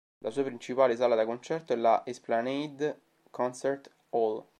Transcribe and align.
La 0.23 0.31
sua 0.31 0.41
principale 0.41 0.95
sala 0.95 1.13
da 1.13 1.25
concerto 1.25 1.73
è 1.73 1.75
la 1.75 2.01
Esplanade 2.07 2.99
Concert 3.29 3.87
Hall. 4.09 4.43